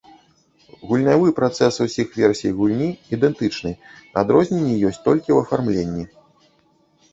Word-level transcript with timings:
Гульнявы 0.91 1.27
працэс 1.39 1.73
усіх 1.85 2.07
версій 2.21 2.51
гульні 2.63 2.89
ідэнтычны, 3.19 3.71
адрозненні 4.25 4.73
ёсць 4.91 5.01
толькі 5.11 5.25
ў 5.33 5.37
афармленні. 5.47 6.05